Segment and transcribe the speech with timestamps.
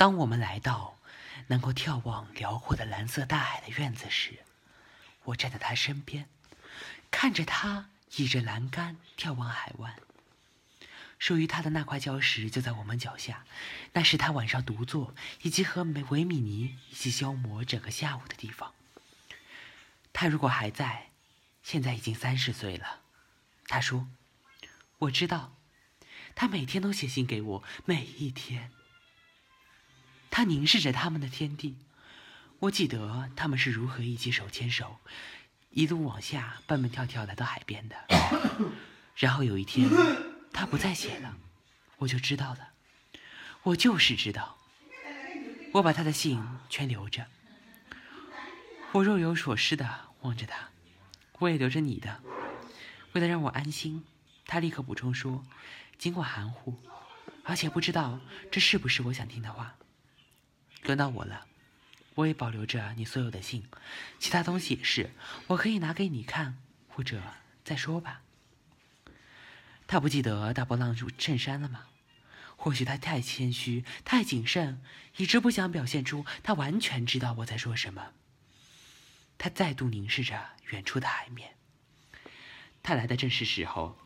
[0.00, 0.96] 当我们来到
[1.48, 4.38] 能够眺望辽阔的蓝色大海的院子时，
[5.24, 6.26] 我站在他身边，
[7.10, 9.94] 看着他倚着栏杆眺望海湾。
[11.18, 13.44] 属于他的那块礁石就在我们脚下，
[13.92, 18.72] 那是他晚上独坐以及和维维米尼一起消磨整个下午的地方。
[20.14, 21.10] 他如果还在，
[21.62, 23.00] 现在已经三十岁了。
[23.66, 24.08] 他说
[25.00, 25.58] ：“我知道，
[26.34, 28.72] 他每天都写信给我，每一天。”
[30.30, 31.76] 他凝视着他们的天地，
[32.60, 34.98] 我记得他们是如何一起手牵手，
[35.70, 37.96] 一路往下蹦蹦跳跳来到海边的。
[39.16, 39.88] 然后有一天，
[40.52, 41.36] 他不再写了，
[41.98, 42.70] 我就知道了，
[43.64, 44.56] 我就是知道。
[45.72, 47.26] 我把他的信全留着，
[48.92, 50.70] 我若有所思的望着他，
[51.38, 52.20] 我也留着你的。
[53.12, 54.04] 为了让我安心，
[54.46, 55.44] 他立刻补充说
[55.98, 56.78] ：“尽管含糊，
[57.44, 59.74] 而且不知道这是不是我想听的话。”
[60.90, 61.46] 轮到我了，
[62.16, 63.64] 我也保留着你所有的信，
[64.18, 65.10] 其他东西也是，
[65.46, 67.22] 我可以拿给你看，或者
[67.64, 68.22] 再说吧。
[69.86, 71.86] 他不记得大波浪衬衫了吗？
[72.56, 74.82] 或许他太谦虚、太谨慎，
[75.18, 78.08] 以致不想表现出他完全知道我在说什么。
[79.38, 81.54] 他再度凝视着远处的海面。
[82.82, 83.96] 他来的正是时候，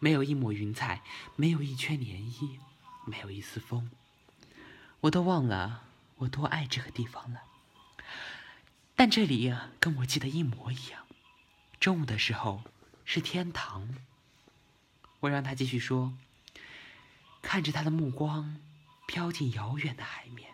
[0.00, 1.02] 没有一抹云彩，
[1.36, 2.58] 没有一圈涟漪，
[3.06, 3.88] 没有一丝风，
[5.02, 5.84] 我都忘了。
[6.22, 7.42] 我多爱这个地方了，
[8.94, 11.04] 但这里呀，跟我记得一模一样。
[11.80, 12.62] 中午的时候
[13.04, 13.96] 是天堂。
[15.20, 16.16] 我让他继续说，
[17.42, 18.60] 看着他的目光
[19.06, 20.50] 飘进遥远的海面，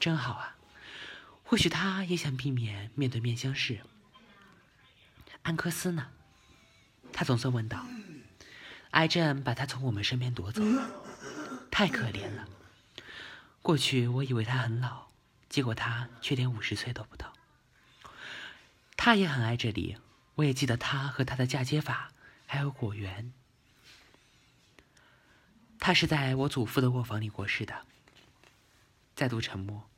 [0.00, 0.56] 真好啊。
[1.44, 3.80] 或许他也想避免面对面相视。
[5.42, 6.08] 安克斯呢？
[7.12, 7.86] 他总算问道。
[8.92, 10.62] 癌症把他从我们身边夺走，
[11.70, 12.48] 太可怜了。
[13.62, 15.06] 过去我以为他很老，
[15.48, 17.32] 结果他却连五十岁都不到。
[18.96, 19.96] 他也很爱这里，
[20.34, 22.12] 我也记得他和他的嫁接法，
[22.46, 23.32] 还有果园。
[25.78, 27.86] 他是在我祖父的卧房里过世的。
[29.14, 29.88] 再度沉默，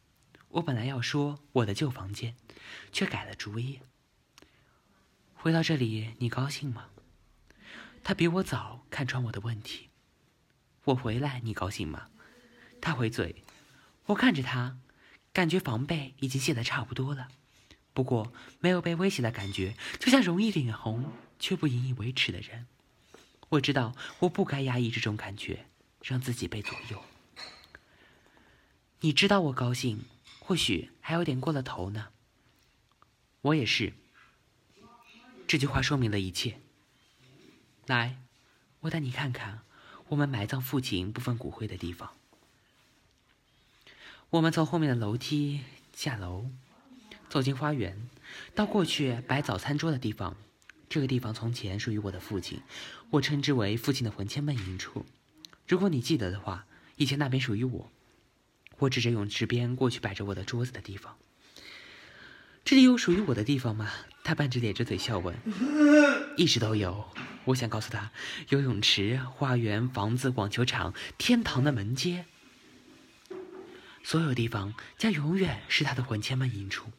[0.49, 2.37] 我本来要说我的旧房间，
[2.93, 3.81] 却改了主意。
[5.34, 6.89] 回到这里，你高兴吗？
[8.03, 9.89] 他比我早看穿我的问题。
[10.84, 12.09] 我回来，你高兴吗？
[12.81, 13.44] 他回嘴。
[14.06, 14.76] 我看着他，
[15.32, 17.28] 感觉防备已经卸得差不多了，
[17.92, 22.66] 不过没有被威胁的感觉，就像容易脸红却不引以为耻的人。
[23.50, 25.66] 我知道我不该压抑这种感觉，
[26.03, 27.03] 让自己被左右。
[29.00, 30.04] 你知道我高兴，
[30.41, 32.09] 或许还有点过了头呢。
[33.42, 33.92] 我也是。
[35.47, 36.59] 这句话说明了一切。
[37.86, 38.19] 来，
[38.81, 39.60] 我带你看看
[40.09, 42.16] 我们埋葬父亲部分骨灰的地方。
[44.34, 45.61] 我们从后面的楼梯
[45.95, 46.47] 下楼，
[47.28, 48.09] 走进花园，
[48.53, 50.37] 到过去摆早餐桌的地方。
[50.89, 52.61] 这个地方从前属于我的父亲，
[53.11, 55.06] 我称之为父亲的魂牵梦萦处。
[55.69, 57.89] 如果你记得的话，以前那边属于我。
[58.78, 61.15] 我指着泳池边过去摆着我的桌子的地方。
[62.65, 63.89] 这里有属于我的地方吗？
[64.25, 65.37] 他半只咧着嘴笑问。
[66.37, 67.05] 一直都有。
[67.45, 68.11] 我想告诉他，
[68.49, 72.25] 游泳池、花园、房子、网球场、天堂的门阶。
[74.04, 76.92] 所有地方将永远是他的魂牵梦萦处。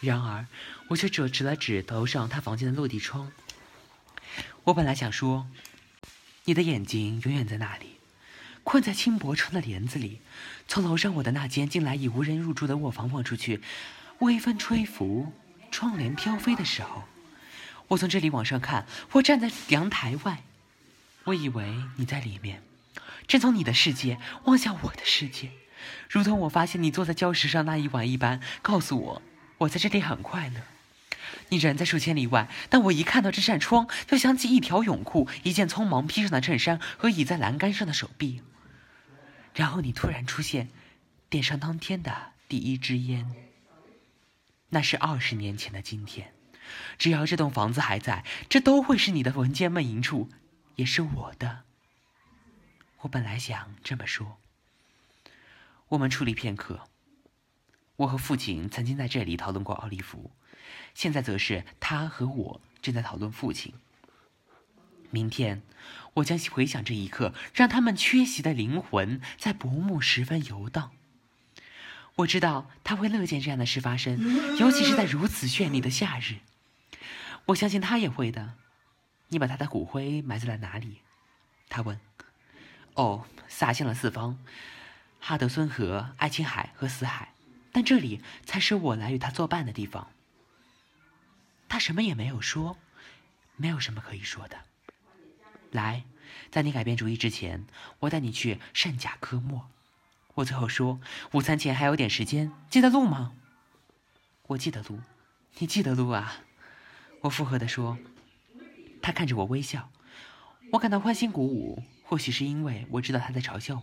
[0.00, 0.46] 然而，
[0.88, 3.32] 我却只指了指楼上他房间的落地窗。
[4.64, 5.46] 我本来想说，
[6.44, 7.98] 你的眼睛永远在那里，
[8.64, 10.20] 困在轻薄窗的帘子里。
[10.66, 13.62] 从楼上我的那间近来已无人入住的卧房望出去，
[14.18, 15.32] 微风吹拂，
[15.70, 17.04] 窗帘飘飞的时候，
[17.88, 20.42] 我从这里往上看，我站在阳台外，
[21.24, 22.62] 我以为你在里面，
[23.28, 25.50] 正从你的世界望向我的世界。
[26.08, 29.22] 如同我发现你坐在礁石上那一晚一般，告诉我，
[29.58, 30.60] 我在这里很快乐。
[31.48, 38.42] 你人在数千里外，但我一看到这扇窗，就想起一条泳裤、一件匆忙披上的衬衫和倚在栏杆上的手臂。
[39.54, 40.68] 然后你突然出现，
[41.28, 43.30] 点上当天的第一支烟。
[44.70, 46.32] 那是二十年前的今天。
[46.98, 50.30] 只要这栋房子还在，这都会是你的文件梦萦处，
[50.76, 51.64] 也是我的。
[53.00, 54.38] 我本来想这么说。
[55.88, 56.88] 我们矗立片刻。
[57.96, 60.32] 我和父亲曾经在这里讨论过奥利弗，
[60.94, 63.74] 现在则是他和我正在讨论父亲。
[65.10, 65.62] 明天，
[66.14, 70.90] 我将回想这一刻，让他们缺席的灵魂在薄暮时分游荡。
[72.16, 76.38] 我知道他会乐见这样的事发生，尤其是在如此绚丽的夏日。
[77.46, 78.54] 我相信他也会的。
[79.28, 81.02] 你把他的骨灰埋在了哪里？
[81.68, 82.00] 他问。
[82.94, 84.38] 哦，撒向了四方。
[85.26, 87.32] 哈德孙河、爱琴海和死海，
[87.72, 90.10] 但这里才是我来与他作伴的地方。
[91.66, 92.76] 他什么也没有说，
[93.56, 94.58] 没有什么可以说的。
[95.70, 96.04] 来，
[96.50, 97.64] 在你改变主意之前，
[98.00, 99.70] 我带你去圣甲科莫。
[100.34, 101.00] 我最后说，
[101.32, 103.32] 午餐前还有点时间，记得路吗？
[104.48, 105.00] 我记得路，
[105.56, 106.34] 你记得路啊？
[107.22, 107.96] 我附和地说。
[109.00, 109.90] 他看着我微笑，
[110.72, 111.82] 我感到欢欣鼓舞。
[112.02, 113.82] 或许是因为我知道他在嘲笑我。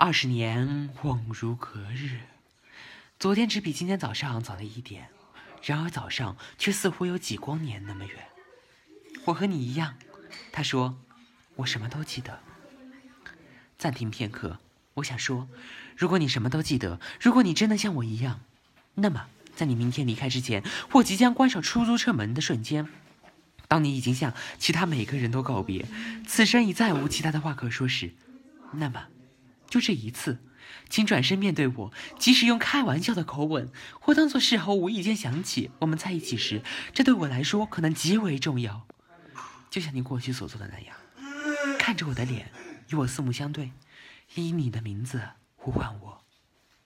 [0.00, 2.20] 二十年恍如隔日，
[3.18, 5.08] 昨天只比今天早上早了一点，
[5.60, 8.14] 然而早上却似乎有几光年那么远。
[9.24, 9.96] 我和你一样，
[10.52, 10.96] 他说，
[11.56, 12.38] 我什么都记得。
[13.76, 14.60] 暂停片刻，
[14.94, 15.48] 我想说，
[15.96, 18.42] 如果你什么都记得，如果你真的像我一样，
[18.94, 22.88] 那么在你明天离开之前，或即将关上出租车门的瞬间。
[23.66, 25.84] 当你已经向其他每个人都告别，
[26.24, 28.12] 此生已再无其他的话可说时，
[28.74, 29.08] 那么，
[29.68, 30.38] 就这一次，
[30.88, 33.70] 请转身面对我，即使用开玩笑的口吻，
[34.00, 36.62] 或当作事后无意间想起我们在一起时，
[36.92, 38.86] 这对我来说可能极为重要。
[39.70, 40.96] 就像你过去所做的那样，
[41.78, 42.50] 看着我的脸，
[42.88, 43.72] 与我四目相对，
[44.34, 45.20] 以你的名字
[45.56, 46.24] 呼唤我。